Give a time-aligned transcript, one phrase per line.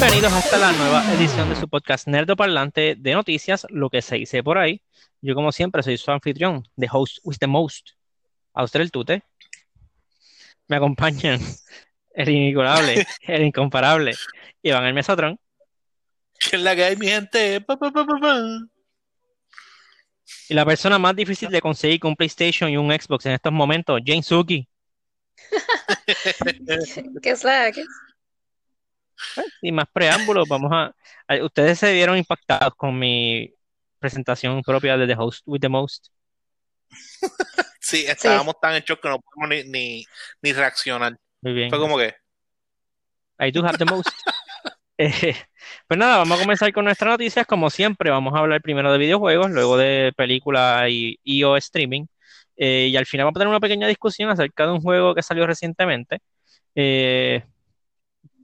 [0.00, 4.14] Bienvenidos hasta la nueva edición de su podcast Nerdo Parlante de noticias, lo que se
[4.14, 4.80] dice por ahí.
[5.20, 7.90] Yo, como siempre, soy su anfitrión, the host with the most.
[8.54, 9.24] A usted el tute.
[10.68, 11.40] Me acompañan
[12.14, 14.14] el inigualable, el incomparable,
[14.62, 15.36] Iván el Mesotron.
[16.38, 17.60] ¿Qué es la que hay, mi gente?
[17.62, 18.40] Pa, pa, pa, pa, pa.
[20.48, 23.52] Y la persona más difícil de conseguir con un PlayStation y un Xbox en estos
[23.52, 24.68] momentos, Jane Suki.
[27.20, 27.82] ¿Qué es la que?
[29.60, 30.92] Sin más preámbulos, vamos a,
[31.28, 33.52] a- Ustedes se vieron impactados con mi
[33.98, 36.08] presentación propia de The Host with the Most.
[37.80, 40.04] Sí, estábamos tan hechos que no podemos ni, ni,
[40.42, 41.16] ni reaccionar.
[41.40, 41.70] Muy bien.
[41.70, 42.14] Fue como que,
[43.40, 44.08] I do have the most.
[45.00, 45.32] Eh,
[45.86, 47.46] pues nada, vamos a comenzar con nuestras noticias.
[47.46, 52.06] Como siempre, vamos a hablar primero de videojuegos, luego de películas y, y o streaming.
[52.56, 55.22] Eh, y al final vamos a tener una pequeña discusión acerca de un juego que
[55.22, 56.18] salió recientemente.
[56.74, 57.44] Eh,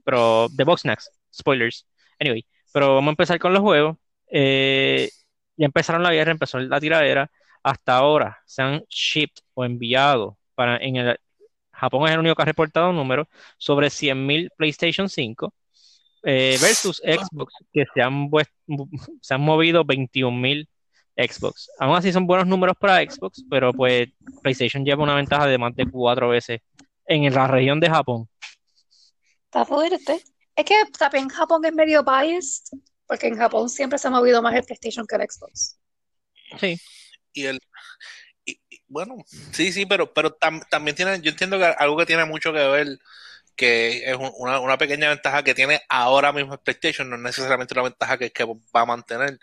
[0.05, 1.87] pero de Boxnax, spoilers.
[2.21, 3.97] Anyway, pero vamos a empezar con los juegos.
[4.31, 5.11] Eh,
[5.57, 7.31] ya empezaron la guerra, empezó la tiradera.
[7.63, 11.19] Hasta ahora se han shipped o enviado para en el
[11.73, 15.53] Japón es el único que ha reportado un número sobre 100.000 PlayStation 5
[16.23, 18.31] eh, versus Xbox, que se han,
[19.21, 20.69] se han movido 21.000
[21.17, 21.71] Xbox.
[21.79, 24.09] Aún así son buenos números para Xbox, pero pues
[24.43, 26.61] PlayStation lleva una ventaja de más de cuatro veces
[27.07, 28.29] en la región de Japón.
[29.55, 30.21] Está fuerte.
[30.57, 34.53] Es que también Japón es medio biased, porque en Japón siempre se ha movido más
[34.57, 35.79] el PlayStation que el Xbox.
[36.59, 36.81] Sí,
[37.33, 37.61] y el,
[38.45, 39.17] y- y, bueno,
[39.53, 42.67] sí, sí, pero, pero tam- también tiene, yo entiendo que algo que tiene mucho que
[42.67, 42.99] ver,
[43.55, 47.23] que es un- una, una pequeña ventaja que tiene ahora mismo el PlayStation, no es
[47.23, 49.39] necesariamente una ventaja que, que va a mantener.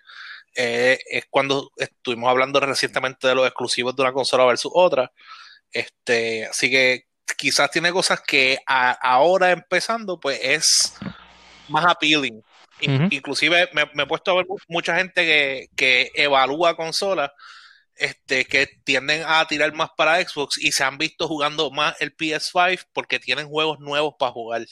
[0.56, 5.12] Eh, es cuando estuvimos hablando recientemente de los exclusivos de una consola versus otra.
[5.72, 10.94] Este, así que quizás tiene cosas que a- ahora empezando, pues es
[11.68, 12.42] más appealing.
[12.82, 13.02] In-.
[13.12, 17.32] Inclusive me, me he puesto a ver mu- mucha gente que, que evalúa consolas
[17.96, 22.14] este, que tienden a tirar más para Xbox y se han visto jugando más el
[22.14, 24.64] PS5 porque tienen juegos nuevos para jugar.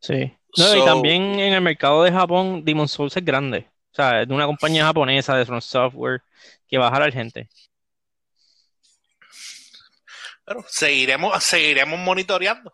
[0.00, 0.32] sí.
[0.56, 3.68] No, y también en el mercado de Japón, Demon's Souls es grande.
[3.92, 6.22] O sea, es de una compañía japonesa de From Software
[6.66, 7.48] que va a jalar gente.
[10.68, 12.72] Seguiremos, seguiremos monitoreando.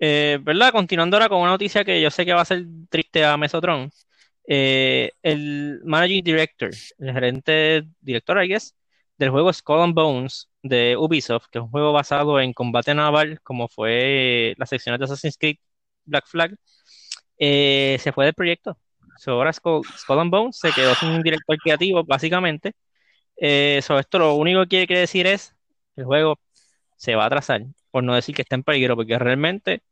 [0.00, 0.72] Eh, ¿verdad?
[0.72, 3.90] Continuando ahora con una noticia que yo sé que va a ser triste a Mesotron.
[4.46, 8.74] Eh, el Managing Director, el gerente director, I guess,
[9.18, 13.40] del juego Skull and Bones de Ubisoft, que es un juego basado en combate naval,
[13.42, 15.56] como fue las secciones de Assassin's Creed
[16.04, 16.56] Black Flag,
[17.38, 18.78] eh, se fue del proyecto.
[19.18, 22.74] So, ahora Skull, and Bones se quedó sin director creativo, básicamente.
[23.36, 25.54] Eh, so, esto lo único que quiere decir es
[25.98, 26.40] el juego
[26.96, 29.82] se va a atrasar, por no decir que está en peligro, porque realmente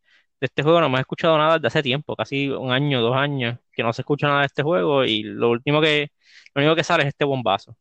[0.40, 3.58] de este juego no hemos escuchado nada desde hace tiempo, casi un año, dos años,
[3.72, 6.10] que no se escucha nada de este juego y lo último que,
[6.54, 7.76] lo único que sale es este bombazo.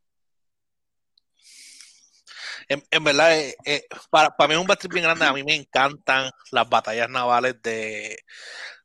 [2.68, 5.25] En, en verdad, eh, eh, para, para mí es un backtrip bien grande.
[5.25, 8.18] A mí me encantan las batallas navales de,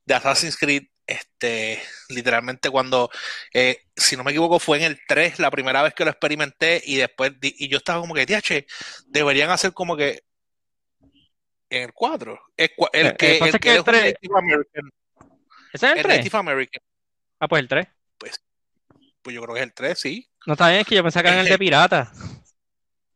[0.05, 0.83] de Assassin's Creed.
[1.11, 3.11] Este, literalmente cuando,
[3.53, 6.81] eh, si no me equivoco, fue en el 3 la primera vez que lo experimenté
[6.85, 8.65] y después, y yo estaba como que, TH,
[9.07, 10.23] deberían hacer como que
[11.69, 12.41] en el 4.
[12.57, 14.91] El, el Eh, que, eh, el que que el es un 3 Native American.
[15.73, 16.17] ¿Ese es el El 3?
[16.19, 16.83] Native American.
[17.41, 17.89] Ah, pues el 3.
[19.23, 20.31] Pues yo creo que es el 3, sí.
[20.47, 22.13] No está bien, es que yo pensaba que era el de pirata.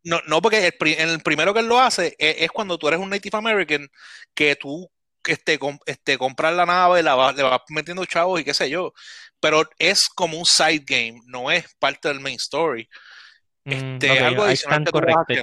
[0.02, 2.98] No, no, porque el, el primero que él lo hace es, es cuando tú eres
[2.98, 3.88] un Native American
[4.34, 4.90] que tú
[5.26, 8.70] este, com- este, compras la nave, la vas- le vas metiendo chavos y qué sé
[8.70, 8.92] yo.
[9.40, 12.88] Pero es como un side game, no es parte del main story.
[13.64, 14.84] Mm, Este, algo adicional
[15.28, 15.42] que.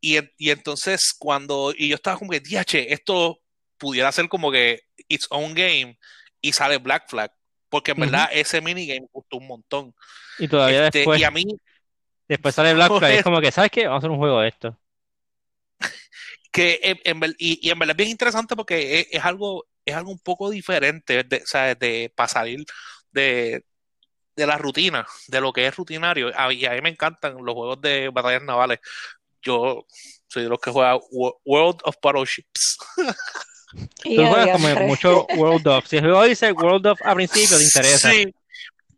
[0.00, 3.38] Y, y entonces cuando, y yo estaba como que, DH, esto
[3.78, 5.98] pudiera ser como que its own game
[6.40, 7.32] y sale Black Flag.
[7.68, 9.94] Porque en verdad ese minigame me gustó un montón.
[10.38, 11.44] Y todavía Este, después, y a mí,
[12.28, 13.86] después sale Black Flag, es como que, ¿sabes qué?
[13.86, 14.78] Vamos a hacer un juego de esto.
[16.54, 19.66] Que en, en ver- y, y en verdad es bien interesante porque es, es algo
[19.84, 22.64] es algo un poco diferente de, o sea, de para salir
[23.10, 23.64] de,
[24.36, 27.54] de la rutina de lo que es rutinario A- y a mí me encantan los
[27.54, 28.78] juegos de batallas navales
[29.42, 29.84] yo
[30.28, 32.78] soy de los que juega Wo- World of Battleships
[34.04, 35.86] Y Tú juegas como mucho World of.
[35.88, 38.12] Si el juego dice World of a principio, te interesa.
[38.12, 38.32] sí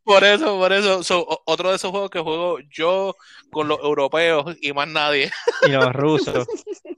[0.04, 3.16] por eso por eso So, otro de esos juegos que juego yo
[3.50, 5.32] con los europeos y más nadie
[5.62, 6.46] Y los rusos.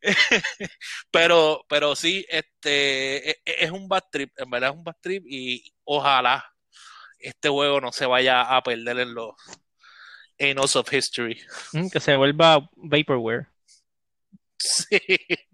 [1.10, 4.96] pero, pero sí, este e- e- es un bad trip, en verdad es un bad
[5.00, 6.44] trip y ojalá
[7.18, 9.32] este juego no se vaya a perder en los
[10.38, 11.40] Annals of History.
[11.72, 13.46] Mm, Que se vuelva Vaporware.
[14.58, 14.98] Sí.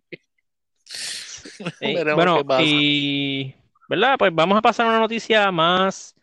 [1.80, 3.54] Bueno, y,
[3.88, 4.16] ¿verdad?
[4.18, 6.14] Pues vamos a pasar a una noticia más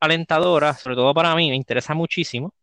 [0.00, 2.54] alentadora, sobre todo para mí, me interesa muchísimo.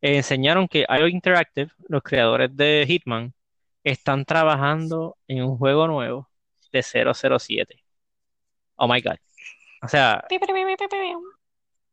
[0.00, 3.32] Eh, enseñaron que IO Interactive, los creadores de Hitman,
[3.84, 6.30] están trabajando en un juego nuevo
[6.72, 7.82] de 007.
[8.76, 9.16] Oh my God.
[9.82, 10.24] O sea,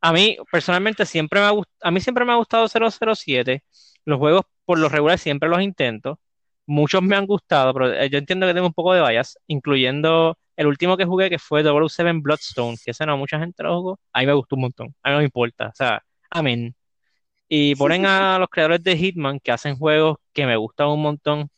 [0.02, 1.52] a mí personalmente siempre me ha
[1.82, 3.64] a mí siempre me ha gustado 007.
[4.06, 6.20] Los juegos por lo regular siempre los intento.
[6.68, 10.38] Muchos me han gustado, pero eh, yo entiendo que tengo un poco de bias, incluyendo
[10.56, 14.00] el último que jugué que fue 007 Bloodstone, que ese no mucha gente lo jugó.
[14.14, 14.96] A mí me gustó un montón.
[15.04, 15.68] A mí no me importa.
[15.70, 16.76] O sea, amén.
[17.48, 21.50] Y ponen a los creadores de Hitman que hacen juegos que me gustan un montón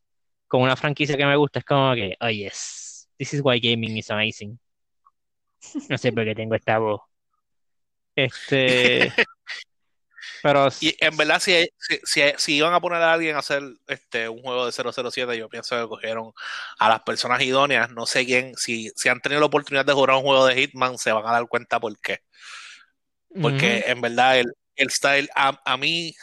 [0.47, 1.59] con una franquicia que me gusta.
[1.59, 4.59] Es como que, oh yes, this is why gaming is amazing.
[5.89, 7.01] No sé por qué tengo esta voz.
[8.15, 9.11] Este,
[10.41, 13.61] pero Y en verdad, si, si, si, si iban a poner a alguien a hacer
[13.87, 16.31] este un juego de 007, yo pienso que cogieron
[16.79, 17.91] a las personas idóneas.
[17.91, 20.97] No sé quién, si, si han tenido la oportunidad de jugar un juego de Hitman,
[20.97, 22.19] se van a dar cuenta por qué.
[23.41, 26.13] Porque en verdad el, el style, a, a mí,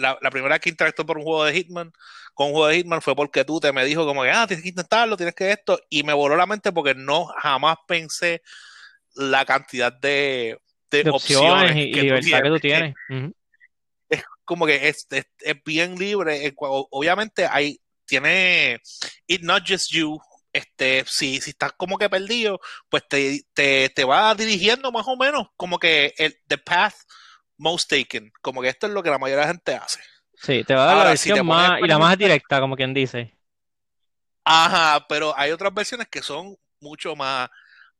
[0.00, 1.92] la, la, primera vez que interactué por un juego de Hitman,
[2.34, 4.62] con un juego de Hitman fue porque tú te me dijo como que, ah, tienes
[4.62, 8.42] que intentarlo, tienes que esto, y me voló la mente porque no jamás pensé
[9.14, 10.58] la cantidad de,
[10.90, 12.94] de, de opciones, y, que libertad que tú tienes.
[13.08, 13.34] Uh -huh.
[14.08, 16.52] Es como que es, es, es bien libre.
[16.56, 18.80] Obviamente hay, tiene
[19.26, 20.20] It Not Just You,
[20.52, 25.16] este, si, si estás como que perdido, pues te, te, te va dirigiendo más o
[25.16, 26.94] menos como que el the path
[27.60, 30.00] most taken, como que esto es lo que la mayoría de la gente hace.
[30.34, 32.74] Sí, te va a dar Ahora, la versión si más y la más directa, como
[32.74, 33.36] quien dice.
[34.44, 37.48] Ajá, pero hay otras versiones que son mucho más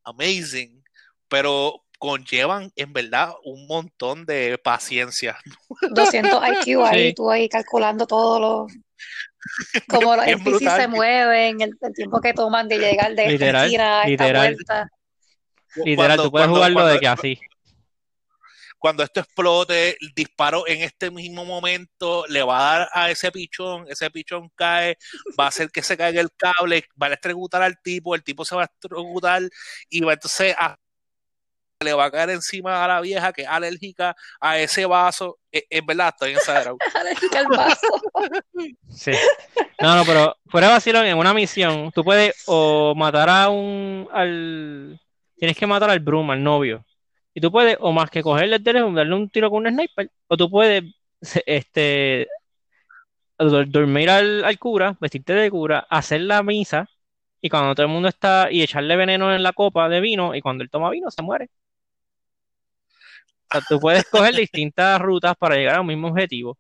[0.05, 0.83] amazing,
[1.29, 5.39] pero conllevan en verdad un montón de paciencia.
[5.91, 7.15] 200 IQ ahí, sí.
[7.15, 8.67] tú ahí calculando todo lo
[9.89, 13.69] como los NPC se mueven, el, el, tiempo que toman de llegar de literal, esta
[13.69, 14.89] gira a esta vuelta.
[15.77, 17.41] Literal, cuando, tú puedes cuando, jugarlo cuando, de que así.
[18.81, 23.31] Cuando esto explote, el disparo en este mismo momento le va a dar a ese
[23.31, 24.97] pichón, ese pichón cae,
[25.39, 28.43] va a hacer que se caiga el cable, va a electrocutar al tipo, el tipo
[28.45, 29.43] se va a electrocutar
[29.91, 30.77] y va entonces a
[31.83, 35.39] le va a caer encima a la vieja que es alérgica a ese vaso.
[35.51, 36.77] Es, es verdad, estoy exagerado.
[36.95, 37.87] alérgica al vaso.
[38.91, 39.13] sí.
[39.81, 44.09] No, no, pero fuera de vacilón, en una misión, tú puedes o matar a un.
[44.13, 45.01] al.
[45.37, 46.85] Tienes que matar al Broom, al novio.
[47.35, 50.11] Y tú puedes, o más que cogerle el teléfono, darle un tiro con un sniper,
[50.29, 50.85] o tú puedes
[51.47, 52.29] este
[53.39, 56.89] dormir al, al cura, vestirte de cura, hacer la misa,
[57.41, 60.41] y cuando todo el mundo está, y echarle veneno en la copa de vino, y
[60.43, 61.49] cuando él toma vino, se muere.
[63.49, 66.57] O sea, tú puedes coger distintas rutas para llegar a un mismo objetivo.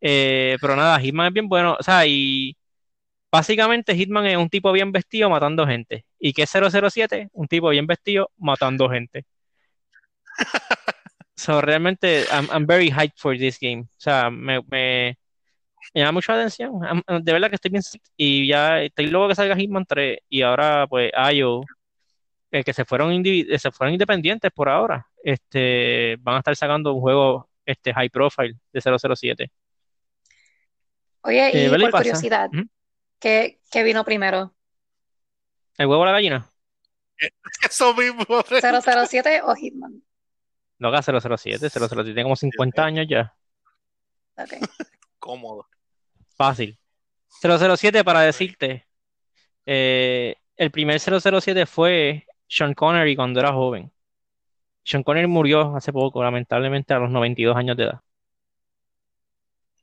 [0.00, 1.76] Eh, pero nada, Hitman es bien bueno.
[1.80, 2.56] O sea, y
[3.32, 6.06] básicamente Hitman es un tipo bien vestido matando gente.
[6.18, 7.30] ¿Y qué es 007?
[7.32, 9.26] Un tipo bien vestido matando gente.
[11.34, 13.82] So, realmente, I'm, I'm very hyped for this game.
[13.82, 15.18] O sea, me, me,
[15.92, 16.72] me llama mucho la atención.
[17.22, 17.82] De verdad que estoy bien.
[18.16, 20.18] Y ya estoy luego que salga Hitman 3.
[20.28, 21.62] Y ahora, pues, Ayo,
[22.52, 25.06] eh, que se fueron, se fueron independientes por ahora.
[25.24, 29.50] Este, van a estar sacando un juego este, high profile de 007.
[31.22, 31.98] Oye, y eh, por pasa?
[31.98, 32.68] curiosidad, ¿Mm?
[33.18, 34.54] ¿qué, ¿qué, vino primero?
[35.78, 36.50] ¿El huevo o la gallina?
[37.68, 38.24] Eso mismo.
[38.26, 40.02] 007 o Hitman.
[40.82, 43.32] No haga 007, 007 tiene como 50 años ya.
[44.36, 44.50] Ok.
[45.20, 45.68] Cómodo.
[46.36, 46.76] Fácil.
[47.40, 48.88] 007 para decirte,
[49.64, 53.92] eh, el primer 007 fue Sean Connery cuando era joven.
[54.82, 58.00] Sean Connery murió hace poco, lamentablemente, a los 92 años de edad.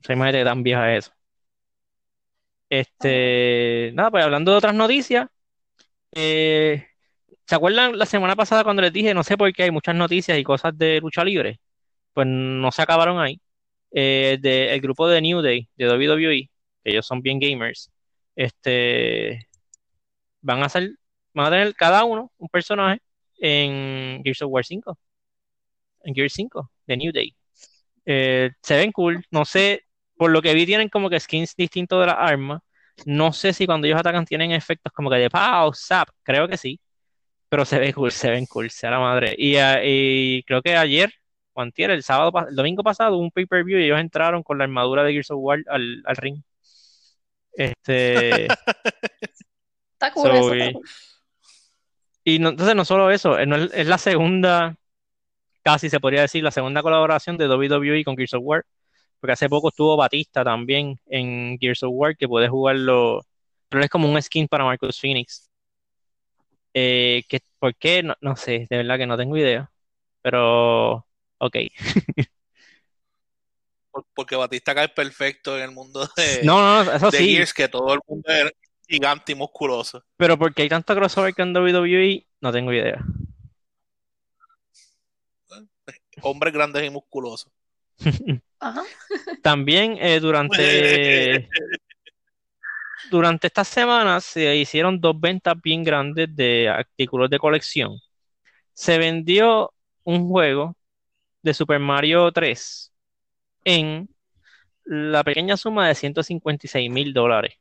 [0.00, 1.12] O sea, imagínate tan vieja eso.
[2.68, 5.28] Este, nada, pues hablando de otras noticias,
[6.12, 6.89] eh,
[7.50, 10.38] ¿se acuerdan la semana pasada cuando les dije, no sé por qué hay muchas noticias
[10.38, 11.60] y cosas de lucha libre?
[12.14, 13.40] Pues no se acabaron ahí.
[13.92, 16.50] Eh, el grupo de New Day, de WWE,
[16.84, 17.90] que ellos son bien gamers,
[18.36, 19.48] este,
[20.42, 20.92] van a hacer,
[21.34, 23.00] van a tener cada uno un personaje
[23.40, 24.98] en Gears of War 5.
[26.04, 27.34] En Gears 5, de New Day.
[28.06, 29.24] Eh, se ven cool.
[29.30, 29.84] No sé,
[30.16, 32.62] por lo que vi, tienen como que skins distintos de las armas.
[33.06, 36.08] No sé si cuando ellos atacan tienen efectos como que de pow, zap.
[36.22, 36.80] Creo que sí.
[37.50, 39.34] Pero se ve cool, se ven cool, sea la madre.
[39.36, 41.12] Y, uh, y creo que ayer,
[41.52, 45.02] o antier, el sábado, el domingo pasado, un pay-per-view y ellos entraron con la armadura
[45.04, 46.42] de Gears of War al, al ring.
[47.52, 48.46] Este.
[49.92, 50.84] Está cool so, eso,
[52.24, 54.76] y, y no, entonces no solo eso, es, es la segunda,
[55.62, 58.64] casi se podría decir, la segunda colaboración de WWE con Gears of War.
[59.20, 63.22] Porque hace poco estuvo Batista también en Gears of War, que puede jugarlo,
[63.68, 65.49] pero es como un skin para Marcus Phoenix.
[66.74, 68.02] Eh, que, ¿Por qué?
[68.02, 69.70] No, no sé, de verdad que no tengo idea.
[70.22, 71.06] Pero,
[71.38, 71.56] ok.
[74.14, 77.38] Porque Batista cae perfecto en el mundo de, no, no, eso sí.
[77.54, 78.52] que todo el mundo es
[78.88, 80.04] gigante y musculoso.
[80.16, 83.04] Pero porque hay tanto crossover con WWE, no tengo idea.
[86.22, 87.52] Hombres grandes y musculosos.
[89.42, 91.48] También eh, durante
[93.10, 97.98] durante estas semanas se hicieron dos ventas bien grandes de artículos de colección.
[98.72, 99.72] Se vendió
[100.04, 100.76] un juego
[101.42, 102.92] de Super Mario 3
[103.64, 104.08] en
[104.84, 107.54] la pequeña suma de 156 mil dólares.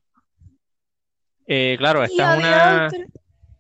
[1.48, 2.90] Eh, claro, esta es una,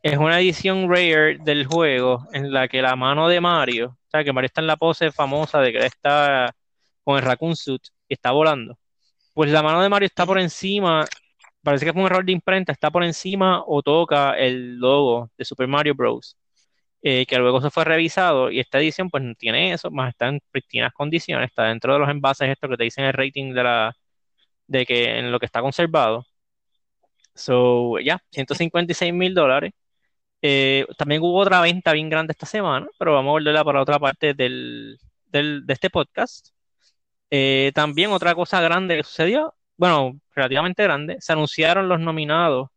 [0.03, 4.23] es una edición rare del juego en la que la mano de Mario, o sea,
[4.23, 6.55] que Mario está en la pose famosa de que está
[7.03, 8.77] con el Raccoon Suit y está volando.
[9.33, 11.05] Pues la mano de Mario está por encima,
[11.63, 15.45] parece que fue un error de imprenta, está por encima o toca el logo de
[15.45, 16.37] Super Mario Bros.
[17.01, 20.27] Eh, que luego se fue revisado y esta edición pues no tiene eso, más está
[20.27, 23.63] en pristinas condiciones, está dentro de los envases estos que te dicen el rating de
[23.63, 23.93] la
[24.67, 26.25] de que en lo que está conservado.
[27.35, 29.71] So, ya, 156 mil dólares.
[30.41, 33.99] Eh, también hubo otra venta bien grande esta semana, pero vamos a volverla para otra
[33.99, 36.49] parte del, del, de este podcast.
[37.31, 42.69] Eh, también otra cosa grande que sucedió, bueno, relativamente grande, se anunciaron los nominados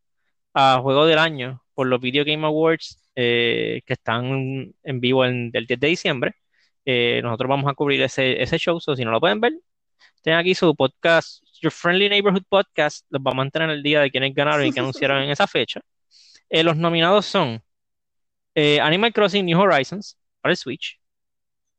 [0.54, 5.50] a Juego del Año por los Video Game Awards eh, que están en vivo el
[5.50, 6.34] 10 de diciembre.
[6.84, 9.52] Eh, nosotros vamos a cubrir ese, ese show, so si no lo pueden ver,
[10.22, 14.10] tienen aquí su podcast, Your Friendly Neighborhood Podcast, los va a mantener el día de
[14.10, 15.80] quienes ganaron y que anunciaron en esa fecha.
[16.50, 17.60] Eh, los nominados son
[18.54, 21.00] Animal Crossing New Horizons para el Switch,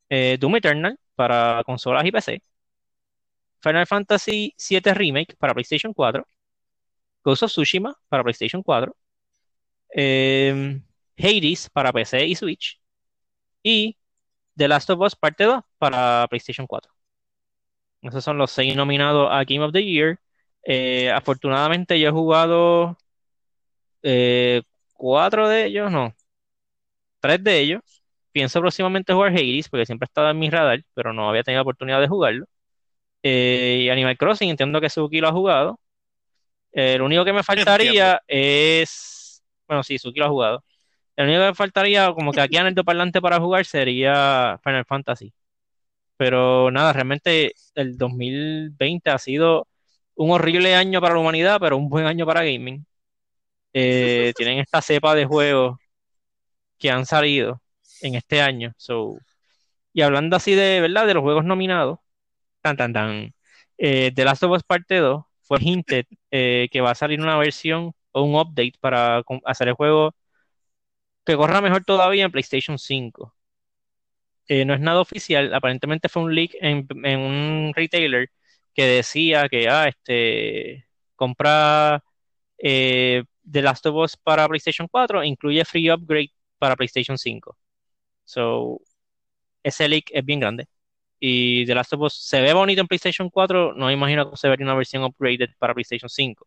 [0.10, 2.42] Doom Eternal para consolas y PC,
[3.64, 6.28] Final Fantasy VII Remake para PlayStation 4,
[7.24, 8.96] Ghost of Tsushima para PlayStation 4,
[9.96, 10.82] eh,
[11.18, 12.82] Hades para PC y Switch
[13.64, 13.98] y
[14.58, 16.92] The Last of Us Parte 2 para PlayStation 4.
[18.02, 20.20] Esos son los seis nominados a Game of the Year.
[20.64, 22.98] Eh, afortunadamente yo he jugado
[24.02, 24.62] eh,
[24.94, 26.14] cuatro de ellos, no,
[27.20, 27.82] tres de ellos.
[28.32, 31.60] Pienso próximamente jugar Hades porque siempre ha estado en mi radar, pero no había tenido
[31.60, 32.46] la oportunidad de jugarlo.
[33.24, 35.80] Eh, y Animal Crossing, entiendo que Suki lo ha jugado.
[36.74, 39.42] lo único que me faltaría es.
[39.68, 40.64] Bueno, sí, Suki lo ha jugado.
[41.16, 45.34] El único que faltaría, como que aquí en el parlante para jugar, sería Final Fantasy.
[46.18, 49.68] Pero nada, realmente el 2020 ha sido
[50.16, 52.86] un horrible año para la humanidad, pero un buen año para gaming.
[53.74, 55.78] Eh, tienen esta cepa de juegos
[56.78, 57.62] que han salido
[58.02, 58.74] en este año.
[58.78, 59.18] So,
[59.94, 62.00] y hablando así de verdad de los juegos nominados,
[62.64, 63.36] tan tan tan,
[63.78, 67.38] eh, The Last of Us Parte 2 fue hinted eh, que va a salir una
[67.38, 70.16] versión o un update para hacer el juego
[71.26, 73.34] que corra mejor todavía en PlayStation 5.
[74.48, 78.30] Eh, no es nada oficial, aparentemente fue un leak en, un retailer
[78.74, 82.04] que decía que ah, este compra
[82.58, 87.58] eh, The Last of Us para PlayStation 4 e incluye free upgrade para PlayStation 5.
[88.26, 88.82] So,
[89.64, 90.68] ese leak es bien grande.
[91.26, 94.36] Y The Last of Us se ve bonito en PlayStation 4, no me imagino que
[94.36, 96.46] se vería una versión upgraded para PlayStation 5.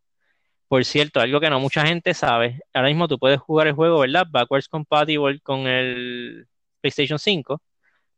[0.69, 4.01] Por cierto, algo que no mucha gente sabe, ahora mismo tú puedes jugar el juego,
[4.01, 4.27] ¿verdad?
[4.29, 6.47] Backwards compatible con el
[6.83, 7.63] PlayStation 5,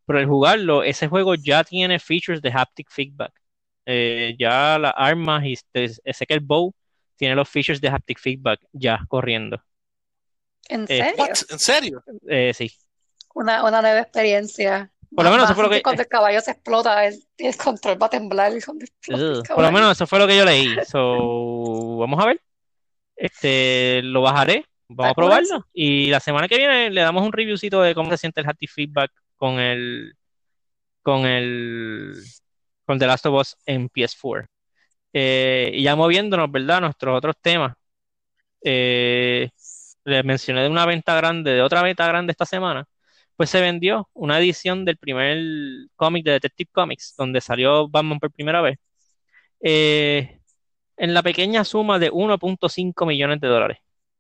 [0.04, 3.40] pero al jugarlo, ese juego ya tiene features de haptic feedback.
[3.86, 6.74] Eh, ya las armas y sé que el bow
[7.14, 9.62] tiene los features de haptic feedback ya corriendo.
[10.68, 11.24] ¿En eh, serio?
[11.50, 12.04] ¿En serio?
[12.26, 12.68] Eh, sí.
[13.32, 14.92] Una, una nueva experiencia.
[15.14, 15.82] Por lo menos eso fue lo que.
[15.82, 18.52] Cuando el caballo se explota, el, control va a temblar.
[18.66, 20.76] por lo menos eso fue lo que yo leí.
[20.86, 22.40] So, vamos a ver.
[23.16, 24.64] Este, lo bajaré.
[24.88, 25.66] Vamos a probarlo.
[25.72, 28.70] Y la semana que viene le damos un reviewcito de cómo se siente el haptic
[28.70, 30.14] feedback con el.
[31.02, 32.14] Con el.
[32.84, 34.46] Con The Last of Us en PS4.
[35.12, 36.80] Eh, y ya moviéndonos, ¿verdad?
[36.82, 37.74] Nuestros otros temas.
[38.62, 39.48] Eh,
[40.04, 42.86] les mencioné de una venta grande, de otra venta grande esta semana
[43.38, 45.38] pues se vendió una edición del primer
[45.94, 48.78] cómic de Detective Comics, donde salió Batman por primera vez,
[49.60, 50.40] eh,
[50.96, 53.78] en la pequeña suma de 1.5 millones de dólares.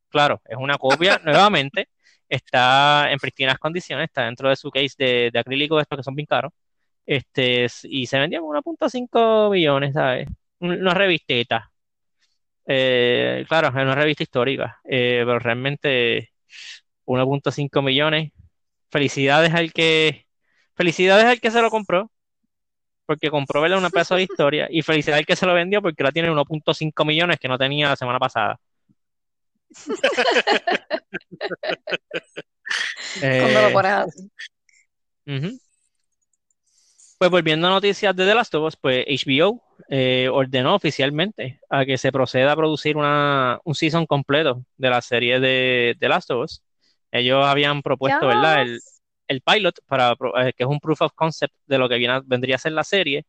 [0.08, 1.88] Claro, es una copia, nuevamente,
[2.28, 6.14] está en pristinas condiciones, está dentro de su case de, acrílico de estos que son
[6.14, 6.52] bien caros,
[7.04, 10.28] este, y se vendió 1.5 millones, ¿sabes?
[10.60, 11.72] Una revisteta.
[12.66, 16.32] Eh, claro, es una revista histórica, eh, pero realmente
[17.06, 18.32] 1.5 millones
[18.90, 20.26] Felicidades al que.
[20.74, 22.10] Felicidades al que se lo compró.
[23.06, 24.68] Porque compró verle una pedazo de historia.
[24.70, 27.88] Y felicidades al que se lo vendió porque ahora tiene 1.5 millones que no tenía
[27.88, 28.60] la semana pasada.
[33.20, 34.30] Cuando lo pones así.
[37.18, 41.84] Pues volviendo a noticias de The Last of Us, pues HBO eh, ordenó oficialmente a
[41.84, 46.30] que se proceda a producir una, un season completo de la serie de The Last
[46.30, 46.62] of Us.
[47.10, 48.62] Ellos habían propuesto, ¿verdad?
[48.62, 48.80] El,
[49.28, 52.56] el pilot, para, eh, que es un proof of concept de lo que viene, vendría
[52.56, 53.24] a ser la serie.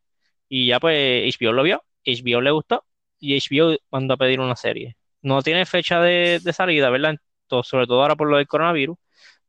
[0.48, 2.84] Y ya pues HBO lo vio, HBO le gustó
[3.18, 4.96] y HBO mandó a pedir una serie.
[5.22, 7.16] No tiene fecha de, de salida, ¿verdad?
[7.62, 8.96] sobre todo ahora por lo del coronavirus.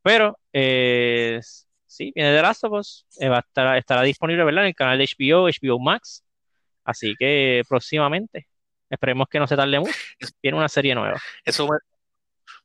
[0.01, 1.39] Pero eh,
[1.85, 4.63] sí, viene de Last of Us, eh, va a estar, estará disponible ¿verdad?
[4.63, 6.23] en el canal de HBO, HBO Max.
[6.83, 8.47] Así que próximamente,
[8.89, 9.93] esperemos que no se tarde mucho,
[10.41, 11.21] viene una serie nueva.
[11.45, 11.67] Eso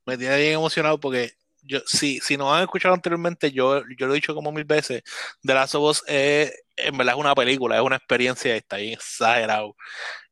[0.07, 1.33] me, tiene bien emocionado porque
[1.67, 5.03] yo, si, si nos han escuchado anteriormente, yo, yo lo he dicho como mil veces,
[5.43, 8.95] The Last of Us es, en verdad es una película, es una experiencia, está bien
[8.95, 9.77] exagerado.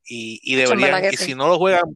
[0.07, 1.95] Y, y deberían, y si no lo juegan,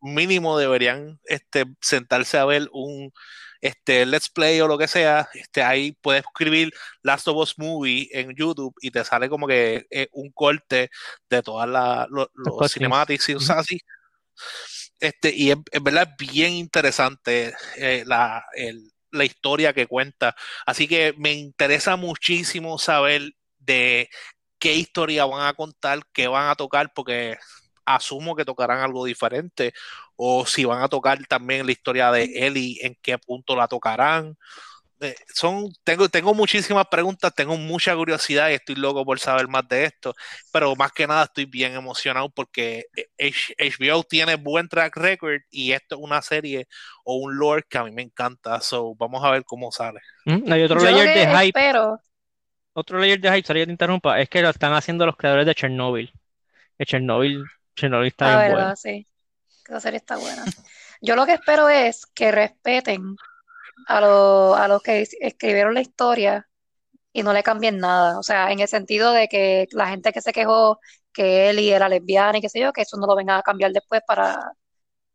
[0.00, 3.12] mínimo deberían este, sentarse a ver un,
[3.60, 8.08] este, let's play o lo que sea, este, ahí puedes escribir Last of Us Movie
[8.12, 10.90] en YouTube y te sale como que eh, un corte
[11.28, 13.80] de todas las los cinematics y cosas así.
[15.00, 18.44] Este, y es, verdad bien interesante eh, la,
[19.10, 20.34] la historia que cuenta.
[20.66, 24.08] Así que me interesa muchísimo saber de
[24.58, 27.38] qué historia van a contar, qué van a tocar, porque
[27.84, 29.72] asumo que tocarán algo diferente,
[30.16, 34.36] o si van a tocar también la historia de Ellie, en qué punto la tocarán.
[35.00, 39.66] Eh, son, tengo, tengo muchísimas preguntas, tengo mucha curiosidad y estoy loco por saber más
[39.68, 40.14] de esto,
[40.52, 42.86] pero más que nada estoy bien emocionado porque
[43.16, 46.66] HBO tiene buen track record y esto es una serie
[47.04, 50.00] o un lore que a mí me encanta, so vamos a ver cómo sale.
[50.24, 51.60] Mm, hay otro layer de hype.
[52.72, 55.46] Otro layer de hype, sorry que te interrumpa, es que lo están haciendo los creadores
[55.46, 56.12] de Chernobyl.
[56.84, 57.44] Chernobyl
[57.76, 59.06] Chernobyl está bien verdad, sí.
[59.68, 60.44] Esa serie está buena.
[61.00, 63.16] Yo lo que espero es que respeten
[63.86, 66.48] a, a los que escribieron la historia
[67.12, 68.18] y no le cambien nada.
[68.18, 70.80] O sea, en el sentido de que la gente que se quejó
[71.12, 73.72] que Ellie era lesbiana y qué sé yo, que eso no lo vengan a cambiar
[73.72, 74.52] después para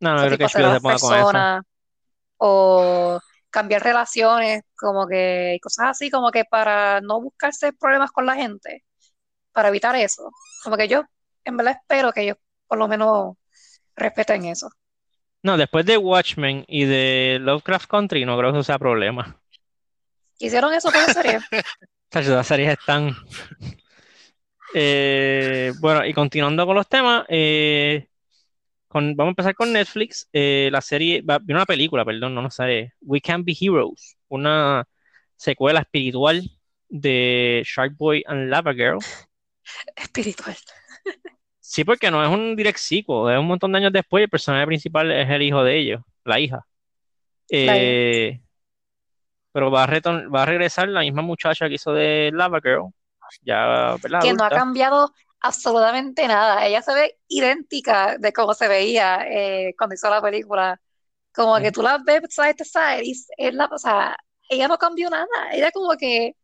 [0.00, 1.48] no, no creo que se ponga con eso.
[2.38, 8.34] o cambiar relaciones, como que cosas así, como que para no buscarse problemas con la
[8.34, 8.84] gente,
[9.52, 10.30] para evitar eso.
[10.64, 11.02] Como que yo
[11.44, 13.36] en verdad espero que ellos por lo menos
[13.96, 14.70] respeten eso.
[15.44, 19.38] No, después de Watchmen y de Lovecraft Country, no creo que eso sea problema.
[20.38, 21.38] ¿Hicieron eso con la serie?
[22.10, 23.14] Las series están.
[24.74, 28.08] Eh, bueno, y continuando con los temas, eh,
[28.88, 30.26] vamos a empezar con Netflix.
[30.32, 34.88] Eh, la serie, viene una película, perdón, no no sé, We Can Be Heroes, una
[35.36, 36.42] secuela espiritual
[36.88, 38.98] de Shark Boy and Lava Girl.
[39.96, 40.56] Espiritual.
[41.74, 44.30] Sí, porque no es un direct sequel, es un montón de años después y el
[44.30, 46.64] personaje principal es el hijo de ellos, la hija.
[47.50, 48.40] Eh,
[49.50, 49.88] pero va a,
[50.32, 52.92] va a regresar la misma muchacha que hizo de Lava Girl,
[53.42, 56.64] ya, Que no ha cambiado absolutamente nada.
[56.64, 60.80] Ella se ve idéntica de cómo se veía eh, cuando hizo la película.
[61.34, 64.16] Como que tú la ves side to side y es la, o sea,
[64.48, 65.26] ella no cambió nada.
[65.50, 66.36] Ella como que,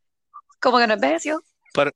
[0.61, 1.41] como que no envejeció.
[1.73, 1.93] Pero,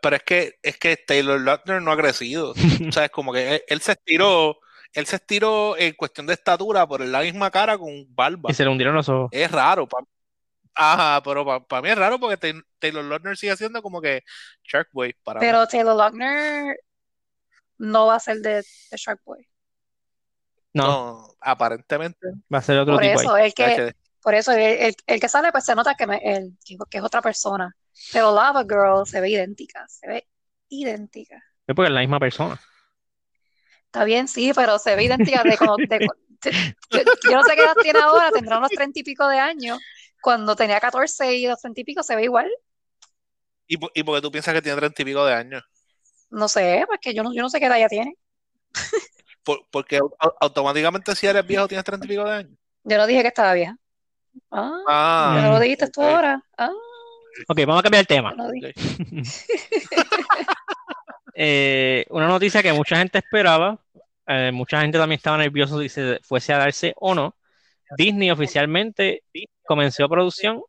[0.00, 2.52] pero, es que es que Taylor Lautner no ha crecido.
[2.88, 4.58] o sea, es como que él, se estiró,
[4.92, 8.50] él se estiró en cuestión de estatura por la misma cara con barba.
[8.50, 9.30] Y se le hundieron los ojos.
[9.32, 9.88] Es raro.
[10.74, 14.22] Ajá, pero para mí es raro porque Taylor Lautner sigue siendo como que
[14.64, 16.78] Sharkboy para Pero Taylor Lautner
[17.78, 19.46] no va a ser de, Sharkboy.
[20.72, 21.34] No.
[21.40, 22.28] aparentemente.
[22.52, 23.20] Va a ser otro por tipo.
[23.20, 26.56] Eso, el que, por eso, el, el, que sale, pues se nota que, el,
[26.88, 27.74] que es otra persona.
[28.12, 30.28] Pero Lava Girl se ve idéntica, se ve
[30.68, 31.36] idéntica.
[31.66, 32.60] Es porque es la misma persona.
[33.86, 38.30] Está bien, sí, pero se ve idéntica de, yo, no sé qué edad tiene ahora,
[38.30, 39.78] tendrá unos treinta y pico de años.
[40.22, 42.50] Cuando tenía 14 y los treinta y pico se ve igual.
[43.66, 45.62] ¿Y, ¿Y por qué tú piensas que tiene treinta y pico de años?
[46.30, 48.14] No sé, porque yo no, yo no sé qué edad ya tiene.
[49.70, 50.00] porque
[50.40, 52.58] automáticamente si eres viejo tienes treinta y pico de años.
[52.84, 53.76] Yo no dije que estaba vieja.
[54.50, 56.42] Ah, ah no lo dijiste tú ahora.
[56.56, 56.70] Ah.
[57.48, 58.34] Ok, vamos a cambiar el tema.
[61.42, 63.78] Eh, una noticia que mucha gente esperaba,
[64.26, 67.34] eh, mucha gente también estaba nervioso si se fuese a darse o no.
[67.96, 69.22] Disney oficialmente
[69.64, 70.62] comenzó producción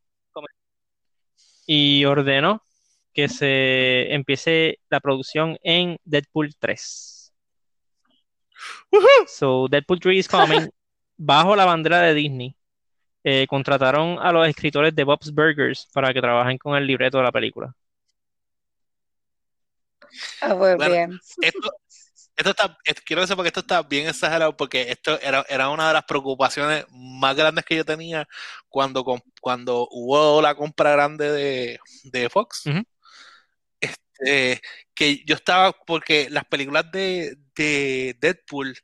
[1.65, 2.63] y ordenó
[3.13, 7.34] que se empiece la producción en Deadpool 3.
[9.28, 10.69] So, Deadpool 3 is coming
[11.17, 12.56] bajo la bandera de Disney.
[13.23, 17.23] Eh, contrataron a los escritores de Bob's Burgers para que trabajen con el libreto de
[17.23, 17.75] la película.
[20.41, 21.19] Ah, pues bien.
[21.41, 21.71] Esto,
[22.36, 25.93] esto está, quiero decir porque esto está bien exagerado, porque esto era, era una de
[25.93, 28.27] las preocupaciones más grandes que yo tenía
[28.67, 29.05] cuando,
[29.39, 32.63] cuando hubo la compra grande de, de Fox.
[33.79, 34.62] este,
[34.93, 38.75] que yo estaba, porque las películas de, de Deadpool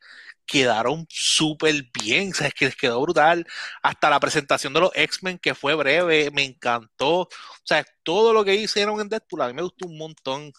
[0.48, 2.54] quedaron súper bien, ¿sabes?
[2.56, 3.46] Que les quedó brutal.
[3.84, 7.22] Hasta la presentación de los X-Men, que fue breve, me encantó.
[7.22, 7.30] O
[7.64, 10.52] sea, todo lo que hicieron en Deadpool a mí me gustó un montón.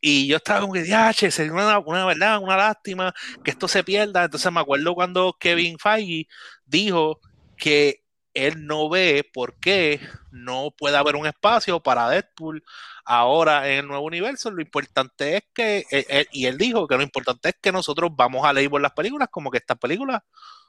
[0.00, 3.84] Y yo estaba como que, diache, sería una, una verdad, una lástima que esto se
[3.84, 4.24] pierda.
[4.24, 6.26] Entonces me acuerdo cuando Kevin Feige
[6.66, 7.20] dijo
[7.56, 8.01] que
[8.34, 12.64] él no ve por qué no puede haber un espacio para Deadpool
[13.04, 14.50] ahora en el nuevo universo.
[14.50, 18.10] Lo importante es que, eh, eh, y él dijo que lo importante es que nosotros
[18.14, 20.22] vamos a leer por las películas como que estas películas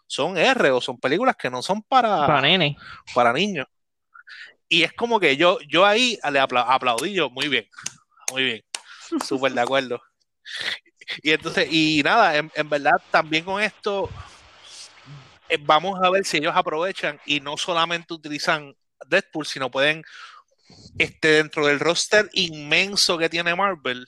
[0.08, 2.78] son R o son películas que no son para, para, nene.
[3.14, 3.68] para niños.
[4.68, 7.68] Y es como que yo, yo ahí le aplaudí yo, muy bien,
[8.32, 8.64] muy bien.
[9.24, 10.02] Súper de acuerdo.
[11.22, 14.10] Y entonces, y nada, en, verdad también con esto
[15.58, 18.76] vamos a ver si ellos aprovechan y no solamente utilizan
[19.08, 20.04] Deadpool, sino pueden,
[20.98, 24.06] este, dentro del roster inmenso que tiene Marvel,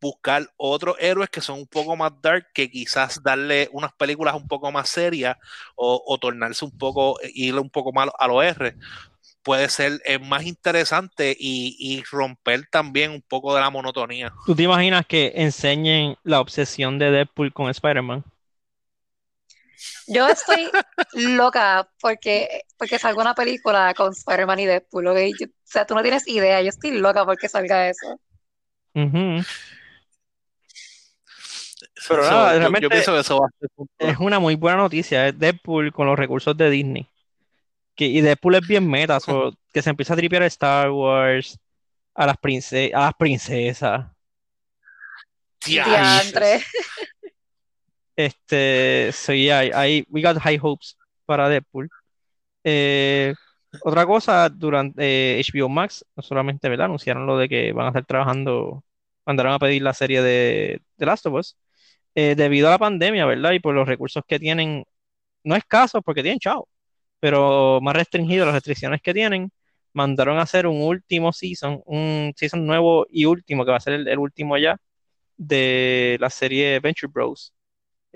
[0.00, 4.48] buscar otros héroes que son un poco más dark, que quizás darle unas películas un
[4.48, 5.36] poco más serias
[5.76, 8.76] o, tornarse un poco, irle un poco más a los R
[9.42, 14.30] puede ser eh, más interesante y, romper también un poco de la monotonía.
[14.44, 18.24] ¿Tú te imaginas que enseñen la obsesión de Deadpool con Spider-Man?
[20.06, 20.70] Yo estoy
[21.12, 25.06] loca porque, porque salga una película con Spider-Man y Deadpool.
[25.06, 25.14] o
[25.64, 26.60] sea, tú no tienes idea.
[26.62, 28.20] Yo estoy loca porque salga eso.
[32.08, 35.28] Pero nada, realmente yo, pienso que eso va a ser es una muy buena noticia.
[35.28, 37.08] Es Deadpool con los recursos de Disney
[38.06, 39.18] y Deadpool es bien meta,
[39.72, 41.58] que se empieza a tripear a Star Wars,
[42.14, 44.06] a las, prince a las princesas.
[48.18, 51.88] Este, hay, hay, we got high hopes para Deadpool.
[52.64, 53.34] Eh,
[53.82, 56.86] otra cosa, durante HBO eh, Max, no solamente, ¿verdad?
[56.86, 58.84] Anunciaron lo de que van a estar trabajando,
[59.26, 61.56] mandaron a pedir la serie de The Last of Us.
[62.14, 63.52] Eh, debido a la pandemia, ¿verdad?
[63.52, 64.84] Y por los recursos que tienen,
[65.44, 66.68] no es caso porque tienen chao
[67.20, 69.50] pero más restringido las restricciones que tienen,
[69.92, 73.94] mandaron a hacer un último season, un season nuevo y último, que va a ser
[73.94, 74.78] el, último ya,
[75.36, 77.54] de la serie Venture Bros,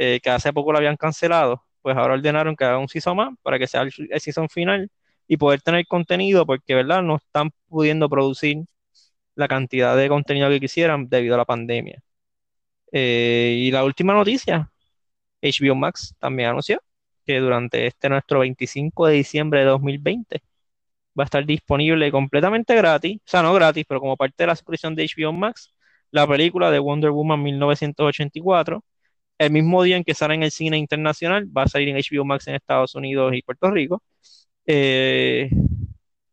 [0.05, 3.31] eh, que hace poco lo habían cancelado, pues ahora ordenaron que haga un season más
[3.43, 4.91] para que sea el, season final
[5.29, 7.03] y poder tener contenido, porque, ¿verdad?
[7.03, 8.65] No están pudiendo producir
[9.37, 12.03] la cantidad de contenido que quisieran debido a la pandemia.
[12.93, 14.71] Eh, y la última noticia,
[15.43, 16.83] HBO Max también anunció
[17.27, 20.43] que durante este nuestro 25 de diciembre de 2020
[21.19, 24.57] va a estar disponible completamente gratis, o sea, no gratis, pero como parte de la
[24.57, 25.73] suscripción de HBO Max,
[26.11, 28.85] la película de Wonder Woman 1984.
[29.43, 32.25] El mismo día en que sale en el cine internacional, va a salir en HBO
[32.25, 34.01] Max en Estados Unidos y Puerto Rico,
[34.67, 35.51] eh,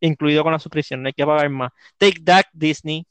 [0.00, 1.72] incluido con la suscripción, no hay que pagar más.
[1.98, 3.06] Take that, Disney.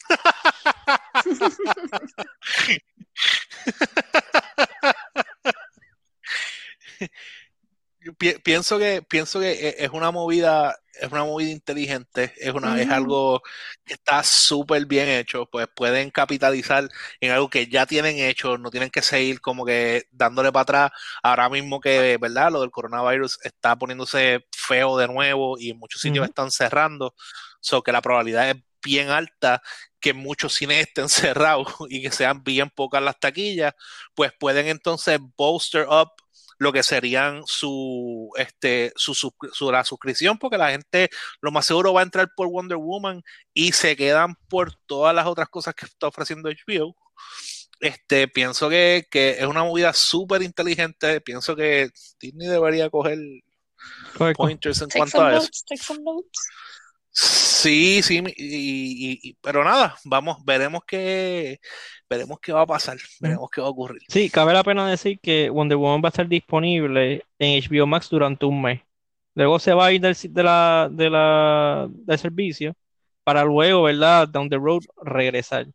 [8.14, 12.88] pienso que pienso que e, es una movida es una movida inteligente es una es
[12.88, 13.42] algo
[13.84, 16.88] que está súper bien hecho pues pueden capitalizar
[17.20, 20.90] en algo que ya tienen hecho no tienen que seguir como que dándole para atrás.
[21.22, 26.26] Ahora mismo que verdad lo del coronavirus está poniéndose feo de nuevo y muchos sitios
[26.26, 27.14] están cerrando.
[27.60, 29.62] So que la probabilidad es bien alta
[30.00, 33.74] que muchos cines estén cerrados y que sean bien pocas las taquillas
[34.14, 36.10] pues pueden entonces bolster up
[36.58, 41.92] lo que serían su, este, su, su, la suscripción, porque la gente lo más seguro
[41.92, 45.86] va a entrar por Wonder Woman y se quedan por todas las otras cosas que
[45.86, 46.96] está ofreciendo HBO.
[47.80, 51.20] Este, pienso que, que es una movida súper inteligente.
[51.20, 53.18] Pienso que Disney debería coger
[54.34, 55.48] pointers en cuanto a eso.
[57.18, 61.58] Sí, sí, y, pero nada, vamos, veremos qué,
[62.08, 64.02] veremos qué va a pasar, veremos qué va a ocurrir.
[64.08, 68.08] Sí, cabe la pena decir que Wonder Woman va a estar disponible en HBO Max
[68.10, 68.80] durante un mes.
[69.34, 72.74] Luego se va a ir del, de la, de la, del servicio
[73.24, 74.28] para luego, ¿verdad?
[74.28, 75.66] Down the road, regresar.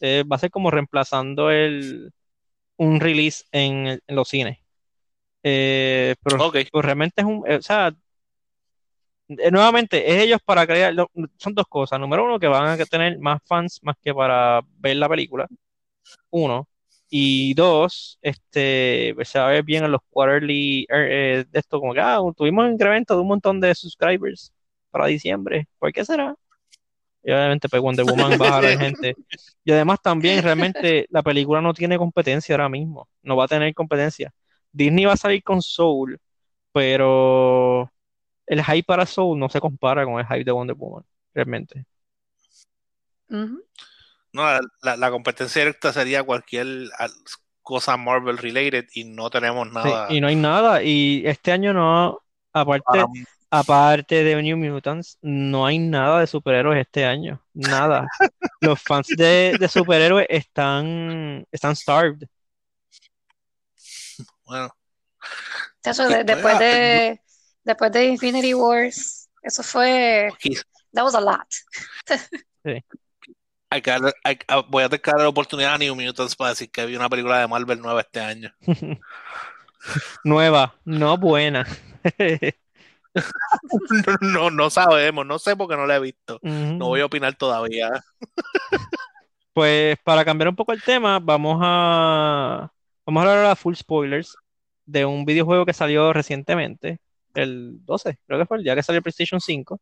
[0.00, 2.12] Eh, va a ser como reemplazando el,
[2.76, 4.58] un release en, los cines.
[5.42, 7.94] Eh, pero pues realmente es un, eh, o sea,
[9.28, 10.94] eh, nuevamente, es ellos para crear,
[11.36, 11.98] son dos cosas.
[12.00, 15.46] Número uno, que van a tener más fans más que para ver la película.
[16.30, 16.68] Uno.
[17.08, 21.58] Y dos, este, pues, se va a ver bien en los quarterly eh, eh, de
[21.58, 24.52] esto, como que ah, tuvimos un incremento de un montón de subscribers
[24.90, 25.68] para diciembre.
[25.78, 26.34] ¿Por qué será?
[27.22, 29.16] Y obviamente, pues Wonder Woman baja a la gente.
[29.64, 33.08] Y además también realmente la película no tiene competencia ahora mismo.
[33.22, 34.32] No va a tener competencia.
[34.72, 36.18] Disney va a salir con Soul,
[36.72, 37.90] pero
[38.46, 41.84] el hype para Soul no se compara con el hype de Wonder Woman, realmente.
[44.34, 44.42] No,
[44.82, 46.66] la, la- competencia directa sería cualquier
[47.62, 50.06] cosa Marvel related y no tenemos Sí, nada.
[50.12, 50.82] y no hay nada.
[50.82, 52.18] Y este año no,
[52.52, 53.04] aparte,
[53.48, 57.40] aparte de New Mutants, no hay nada de superhéroes este año.
[57.54, 58.06] Nada.
[58.60, 62.26] Los fans de, de superhéroes están, están starved.
[64.44, 64.74] bueno,
[65.84, 67.20] de- Sí, después de,
[67.62, 70.28] después de Infinity Wars, eso fue,
[70.92, 71.46] that was a lot.
[73.74, 76.50] Hay que darle- hay- voy a tener que darle la oportunidad a New Mutants para
[76.50, 78.52] decir que vi una película de Marvel nueva este año.
[80.24, 81.66] Nueva, no buena.
[83.12, 83.14] No,
[84.20, 86.38] no, no sabemos, no sé porque no la he visto.
[86.42, 87.90] No voy a opinar todavía.
[89.52, 92.72] Pues para cambiar un poco el tema, vamos a
[93.06, 94.36] vamos a hablar ahora full spoilers
[94.84, 96.98] de un videojuego que salió recientemente,
[97.34, 99.80] el 12, creo que fue el día que salió el PlayStation 5.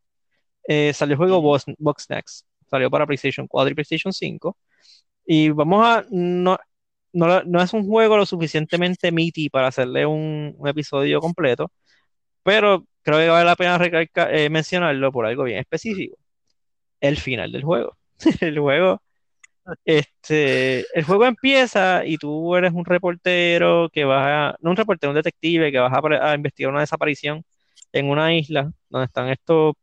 [0.68, 1.46] Eh, salió el juego Ujú.
[1.48, 4.56] Box, Boxnax, salió para PlayStation 4 y PlayStation 5.
[5.26, 6.58] Y vamos a no,
[7.12, 11.70] no, no es un juego lo suficientemente meaty para hacerle un, episodio completo,
[12.42, 13.78] pero creo que vale la pena
[14.32, 16.16] eh, mencionarlo por algo bien específico.
[17.00, 17.96] El final del juego.
[18.40, 19.02] El juego
[19.84, 25.16] este, el juego empieza y tú eres un reportero que vas no un reportero, un
[25.16, 27.44] detective que vas a, a investigar una desaparición
[27.92, 29.74] en una isla donde están estos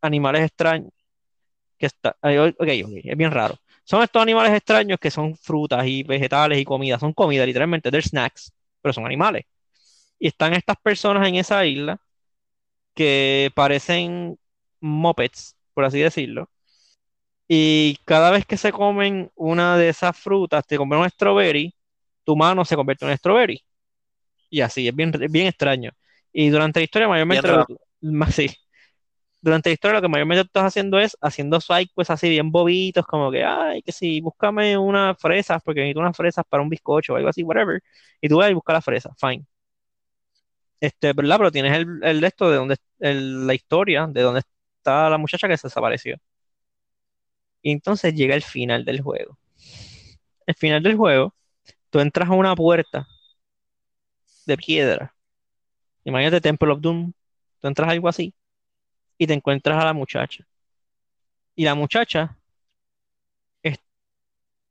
[0.00, 0.92] animales extraños
[1.78, 3.56] que está, ok, ok, es bien raro.
[3.84, 8.06] Son estos animales extraños que son frutas y vegetales y comida, son comida literalmente, they're
[8.06, 9.46] snacks, pero son animales.
[10.18, 11.98] Y están estas personas en esa isla
[12.94, 14.38] que parecen
[14.80, 16.50] mopeds, por así decirlo.
[17.46, 21.74] Y cada vez que se comen una de esas frutas, te comen un strawberry,
[22.24, 23.64] tu mano se convierte en un strawberry.
[24.50, 25.92] Y así, es bien, bien extraño.
[26.32, 27.66] Y durante la historia, mayormente, lo
[28.00, 28.50] más sí.
[29.40, 33.06] Durante la historia, lo que mayormente estás haciendo es haciendo side quests así bien bobitos,
[33.06, 37.12] como que, ay, que sí, búscame unas fresas, porque necesito unas fresas para un bizcocho
[37.14, 37.80] o algo así, whatever.
[38.20, 39.44] Y tú vas y buscas las fresas, fine.
[40.80, 41.38] Este, ¿verdad?
[41.38, 44.40] Pero tienes el, el de esto de donde, la historia de dónde
[44.78, 46.16] está la muchacha que se desapareció.
[47.62, 49.38] Y entonces llega el final del juego.
[50.46, 51.32] El final del juego,
[51.90, 53.06] tú entras a una puerta
[54.46, 55.14] de piedra.
[56.04, 57.12] Imagínate Temple of Doom.
[57.60, 58.34] Tú entras a algo así
[59.18, 60.46] y te encuentras a la muchacha.
[61.54, 62.38] Y la muchacha
[63.62, 63.78] es,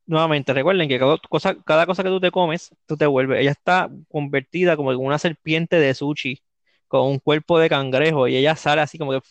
[0.05, 3.41] nuevamente, recuerden que cada cosa, cada cosa que tú te comes, tú te vuelves.
[3.41, 6.41] Ella está convertida como en una serpiente de sushi
[6.87, 9.21] con un cuerpo de cangrejo y ella sale así como que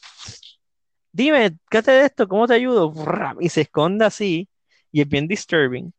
[1.16, 2.28] dime, ¿qué haces de esto?
[2.28, 2.92] ¿Cómo te ayudo?
[3.40, 4.48] Y se esconde así
[4.92, 5.92] y es bien disturbing.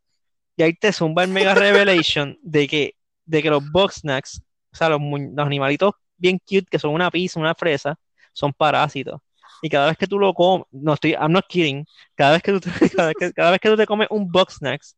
[0.56, 4.76] Y ahí te zumba el mega revelation de que, de que los box snacks, o
[4.76, 7.98] sea, los, los animalitos bien cute que son una pizza, una fresa,
[8.38, 9.19] son parásitos.
[9.62, 12.52] Y cada vez que tú lo comes, no estoy, I'm not kidding, cada vez que
[12.52, 14.95] tú, te- cada vez que, cada vez que tú te comes un box snacks,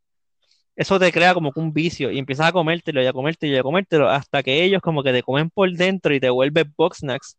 [0.75, 3.57] eso te crea como que un vicio y empiezas a comértelo y a comértelo y
[3.57, 6.97] a comértelo hasta que ellos como que te comen por dentro y te vuelves box
[6.99, 7.37] snacks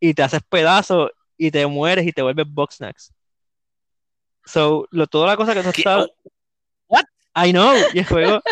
[0.00, 3.12] y te haces pedazos y te mueres y te vuelves box snacks.
[4.44, 5.80] So, lo, toda la cosa que tú ¿Qué?
[5.80, 6.08] estás...
[6.88, 7.04] What?
[7.34, 8.42] I know, y el juego,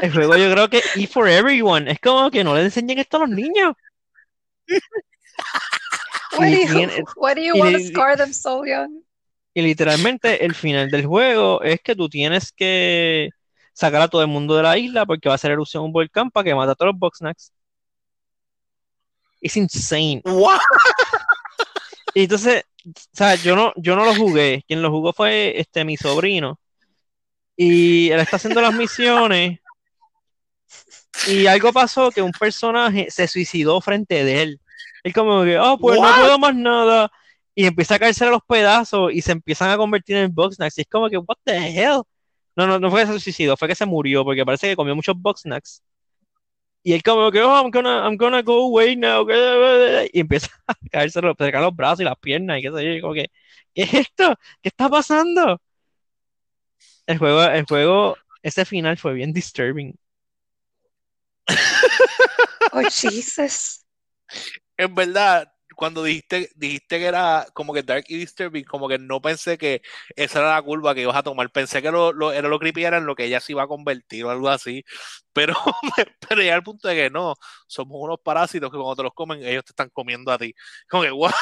[0.00, 3.16] el juego yo creo que e for everyone, es como que no le enseñen esto
[3.16, 3.74] a los niños.
[6.38, 9.02] Why do Y you, tiene- why do you want to scar them so young?
[9.54, 13.30] Y literalmente el final del juego es que tú tienes que
[13.72, 16.30] sacar a todo el mundo de la isla porque va a hacer erupción un volcán
[16.30, 17.52] para que mate a todos los box snacks.
[19.40, 20.22] Es insane.
[20.24, 20.58] What?
[22.14, 24.64] Y entonces, o sea, yo no, yo no lo jugué.
[24.66, 26.58] Quien lo jugó fue este mi sobrino.
[27.56, 29.60] Y él está haciendo las misiones.
[31.28, 34.60] Y algo pasó que un personaje se suicidó frente de él.
[35.04, 37.12] Él como que, oh, pues no puedo más nada.
[37.54, 40.78] Y empieza a caerse a los pedazos y se empiezan a convertir en box snacks.
[40.78, 42.02] Y es como que, what the hell?
[42.56, 44.96] No, no, no fue que se suicidó, fue que se murió porque parece que comió
[44.96, 45.82] muchos box snacks.
[46.82, 49.26] Y él como que, oh, I'm gonna, I'm gonna go away now.
[50.12, 52.92] Y empieza a caerse los, caen los brazos y las piernas y qué sé yo.
[52.92, 53.30] y como que,
[53.74, 54.34] ¿qué es esto?
[54.62, 55.60] ¿Qué está pasando?
[57.06, 59.94] El juego, el juego, ese final fue bien disturbing.
[62.72, 63.84] Oh, Jesus.
[64.76, 69.20] En verdad, cuando dijiste, dijiste que era como que dark y disturbing, como que no
[69.20, 69.82] pensé que
[70.16, 71.50] esa era la curva que ibas a tomar.
[71.50, 73.66] Pensé que lo, lo, era lo creepy era en lo que ella se iba a
[73.68, 74.84] convertir o algo así.
[75.34, 75.54] Pero,
[76.28, 77.34] pero ya al punto de que no,
[77.66, 80.54] somos unos parásitos que cuando te los comen, ellos te están comiendo a ti.
[80.88, 81.32] Como que, ¿what?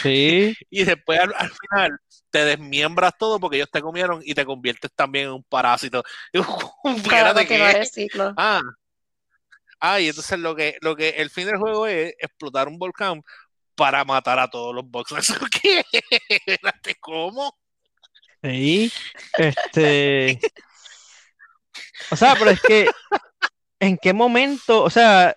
[0.00, 0.54] Sí.
[0.70, 1.98] Y después al, al final
[2.30, 6.02] te desmiembras todo porque ellos te comieron y te conviertes también en un parásito.
[6.82, 7.70] Continuar ¿qué?
[7.80, 8.32] el ciclo.
[8.38, 8.62] Ah,
[9.92, 13.22] ah, y entonces lo que, lo que el fin del juego es explotar un volcán
[13.74, 15.26] para matar a todos los boxers.
[15.62, 15.84] ¿Qué?
[17.00, 17.56] ¿Cómo?
[18.42, 18.92] Sí.
[19.38, 20.40] Este.
[22.10, 22.86] O sea, pero es que.
[23.80, 24.82] ¿En qué momento?
[24.82, 25.36] O sea.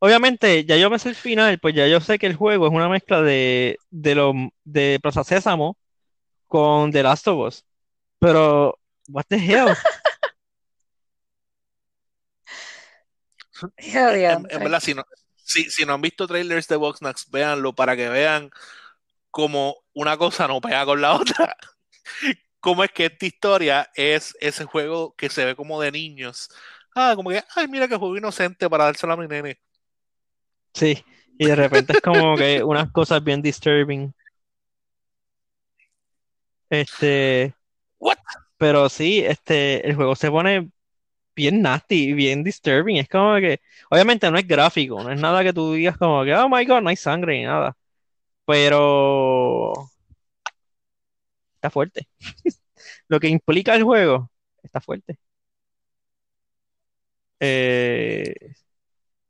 [0.00, 2.72] Obviamente, ya yo me sé el final, pues ya yo sé que el juego es
[2.72, 5.78] una mezcla de, de lo de Plaza Sésamo
[6.46, 7.64] con The Last of Us.
[8.18, 8.78] Pero,
[9.08, 9.74] what the hell?
[13.76, 15.04] Hell En, verdad, si no,
[15.36, 18.50] si, si no han visto trailers de Voxnax, véanlo para que vean
[19.30, 21.56] cómo una cosa no pega con la otra.
[22.60, 26.48] Cómo es que esta historia es ese juego que se ve como de niños.
[26.94, 29.60] Ah, como que, ay, mira que juego inocente para dárselo a mi nene.
[30.72, 31.04] Sí.
[31.36, 34.14] Y de repente es como que unas cosas bien disturbing.
[36.70, 37.54] Este.
[37.98, 38.16] What?
[38.56, 40.70] Pero sí, este, el juego se pone
[41.34, 42.96] bien nasty, bien disturbing.
[42.98, 46.34] Es como que, obviamente no es gráfico, no es nada que tú digas como que,
[46.34, 47.76] oh my God, no hay sangre ni nada.
[48.46, 49.72] Pero
[51.56, 52.08] está fuerte.
[53.08, 54.30] Lo que implica el juego
[54.62, 55.18] está fuerte.
[57.40, 58.34] Eh,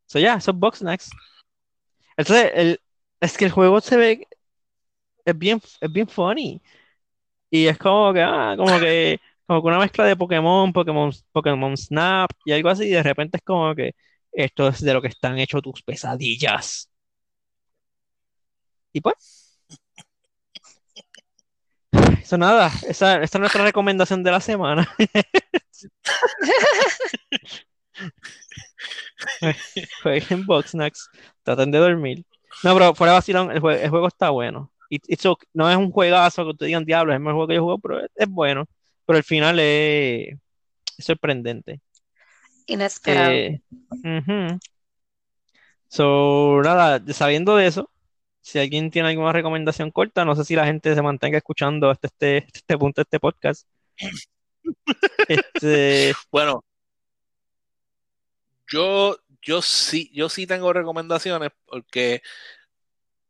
[0.07, 1.11] so ya, son box snacks.
[2.17, 2.81] Entonces, el,
[3.21, 4.29] es que el juego se ve,
[5.25, 6.63] es bien, es bien funny.
[7.51, 11.77] Y es como que, ah, como que, como que una mezcla de Pokémon, Pokémon, Pokémon
[11.77, 13.93] Snap y algo así, y de repente es como que
[14.33, 16.91] esto es de lo que están hechos tus pesadillas.
[18.93, 19.59] Y pues,
[22.23, 24.89] eso nada, esa, esa es nuestra recomendación de la semana.
[30.03, 31.09] Jueguen Boxnax,
[31.43, 32.25] traten de dormir.
[32.63, 34.73] No, pero fuera de vacilón, el, jue- el juego está bueno.
[34.91, 37.49] Y, y so- no es un juegazo que ustedes digan, diablo, es el mejor juego
[37.49, 38.67] que yo juego, pero es, es bueno.
[39.07, 40.37] Pero el final es,
[40.97, 41.81] es sorprendente.
[42.67, 43.33] Inesperado.
[43.33, 43.61] Eh.
[45.89, 47.91] So, nada, sabiendo de eso,
[48.41, 52.09] si alguien tiene alguna recomendación corta, no sé si la gente se mantenga escuchando hasta
[52.09, 53.67] este, este punto de este podcast.
[55.29, 56.65] Este, Bueno,
[58.67, 62.23] yo, yo sí, yo sí tengo recomendaciones porque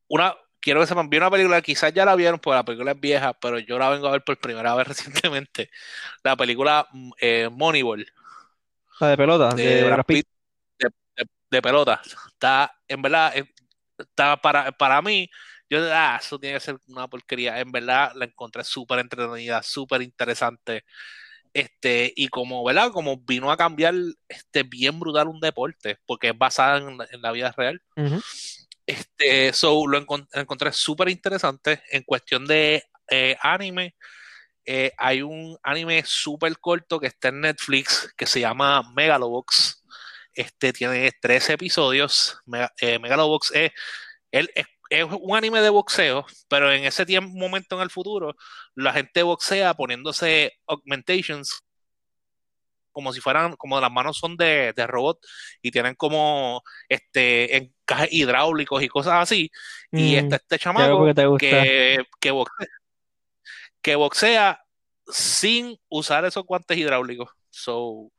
[0.08, 0.34] una,
[0.64, 3.35] quiero que sepan, vi una película, quizás ya la vieron porque la película es vieja,
[3.35, 5.70] pero yo la vengo a ver por primera vez recientemente.
[6.24, 8.07] La película mm, eh, Moneyball
[9.00, 10.27] la de pelota, de de Brad Pitt.
[10.79, 12.00] De, de- de pelota.
[12.29, 13.44] Está, en verdad, eh,
[13.98, 15.31] está para, para mí,
[15.70, 17.61] yo, ah, eso tiene que ser una porquería.
[17.61, 20.85] En verdad, la encontré súper entretenida, súper interesante.
[21.55, 22.92] Este, y como, ¿verdad?
[22.92, 23.94] Como vino a cambiar
[24.29, 27.83] este, bien brutal un deporte, porque es basada en, en la vida real.
[27.96, 28.20] Ujú.
[28.87, 33.94] Este, so, lo encont- lo encontré súper interesante en cuestión de eh, anime.
[34.66, 39.85] eh, hay un anime súper corto que está en Netflix que se llama Megalobox.
[40.35, 42.38] Este tiene 13 episodios.
[42.47, 43.73] Mega- eh, Megalobox es,
[45.11, 48.35] un anime de boxeo, pero en ese tiempo, momento en el futuro,
[48.75, 51.61] la gente boxea poniéndose augmentations
[52.92, 55.18] como si fueran, como las manos son de, de robot
[55.62, 59.51] y tienen como este encajes hidráulicos y cosas así.
[59.92, 61.07] Y Mm, está este chamaco
[61.38, 62.68] que, que, boxea,
[63.81, 64.64] que boxea
[65.07, 67.31] sin usar esos guantes hidráulicos.
[67.51, 68.11] So,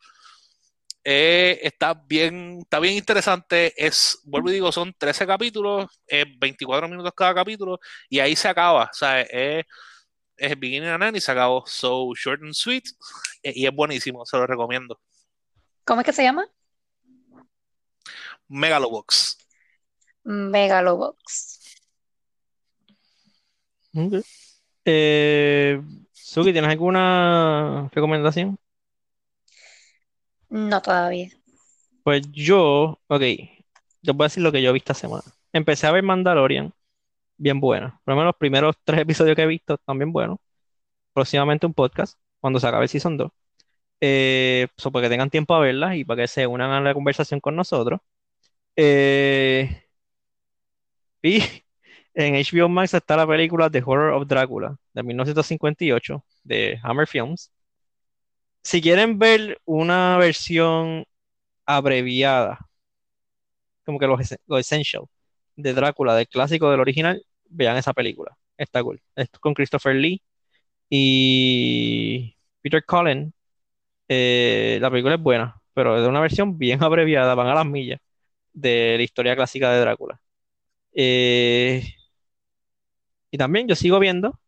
[1.03, 3.73] eh, está bien, está bien interesante.
[3.75, 8.47] Es, vuelvo y digo, son 13 capítulos, eh, 24 minutos cada capítulo, y ahí se
[8.47, 8.85] acaba.
[8.85, 9.65] O sea, es,
[10.37, 11.65] es beginning and end y se acabó.
[11.67, 12.85] So short and sweet,
[13.43, 14.99] eh, y es buenísimo, se lo recomiendo.
[15.83, 16.47] ¿Cómo es que se llama?
[18.47, 19.44] Megalobox.
[20.25, 21.59] Megalobox.
[23.95, 24.13] Ok.
[24.85, 28.57] Eh, Suki, ¿tienes alguna recomendación?
[30.49, 31.29] No todavía.
[32.03, 33.21] Pues yo, ok,
[34.01, 35.23] yo voy a decir lo que yo he visto esta semana.
[35.53, 36.73] Empecé a ver Mandalorian,
[37.37, 37.99] bien buena.
[38.03, 40.37] Por lo menos los primeros tres episodios que he visto están bien buenos.
[41.13, 43.31] Próximamente un podcast, cuando se acabe el Season 2.
[44.01, 46.93] Eh, so, para que tengan tiempo a verlas y para que se unan a la
[46.93, 48.01] conversación con nosotros.
[48.75, 49.84] Eh,
[52.13, 57.51] en HBO Max está la película The Horror of Drácula, de 1958, de Hammer Films.
[58.63, 61.05] Si quieren ver una versión
[61.65, 62.59] abreviada,
[63.85, 64.17] como que lo,
[64.47, 65.03] lo essential,
[65.55, 68.37] de Drácula, del clásico del original, vean esa película.
[68.57, 69.01] Está cool.
[69.15, 70.21] Es con Christopher Lee
[70.89, 73.33] y Peter Cullen.
[74.09, 77.65] Eh, la película es buena, pero es de una versión bien abreviada, van a las
[77.65, 77.99] millas,
[78.53, 80.21] de la historia clásica de Drácula.
[80.95, 81.83] Eh,
[83.31, 84.39] y también yo sigo viendo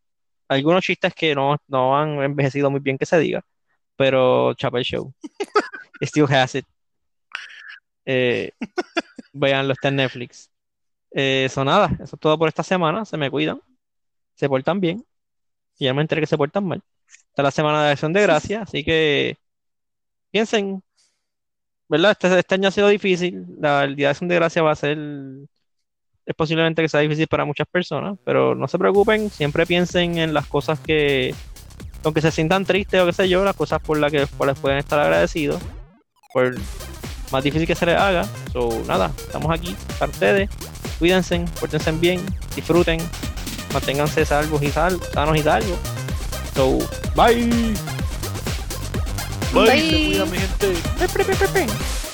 [0.48, 3.44] algunos chistes que no, no han envejecido muy bien que se diga,
[3.96, 5.14] pero Chapel Show.
[6.02, 6.66] Still has it.
[8.06, 8.52] Eh,
[9.32, 10.50] veanlo, está en Netflix.
[11.12, 13.04] Eh, eso nada, eso es todo por esta semana.
[13.04, 13.60] Se me cuidan,
[14.34, 15.04] se portan bien.
[15.78, 16.82] Y ya me enteré que se portan mal.
[17.08, 19.36] Esta es la semana de acción de gracia, así que
[20.30, 20.82] piensen,
[21.88, 22.12] ¿verdad?
[22.12, 23.46] Este, este año ha sido difícil.
[23.60, 24.98] La, el día de acción de gracia va a ser
[26.28, 30.34] es posiblemente que sea difícil para muchas personas, pero no se preocupen, siempre piensen en
[30.34, 31.34] las cosas que,
[32.04, 34.76] aunque se sientan tristes o qué sé yo, las cosas por las que les pueden
[34.76, 35.58] estar agradecidos,
[36.34, 36.54] por
[37.32, 38.26] más difícil que se les haga.
[38.52, 40.50] So, nada, estamos aquí para ustedes.
[40.98, 42.20] Cuídense, pórtense bien,
[42.54, 43.00] disfruten,
[43.72, 45.78] manténganse salvos y sal, sanos y salvos.
[46.54, 46.78] So,
[47.16, 47.48] bye.
[49.54, 49.80] Bye, Bye.
[49.80, 50.74] se cuida, mi gente.
[50.98, 52.07] Pe, pe, pe, pe, pe.